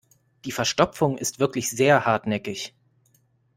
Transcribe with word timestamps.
Die 0.45 0.51
Verstopfung 0.51 1.19
ist 1.19 1.37
wirklich 1.37 1.69
sehr 1.69 2.07
hartnäckig. 2.07 2.73